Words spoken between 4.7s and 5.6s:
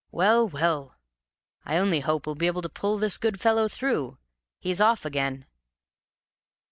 off again."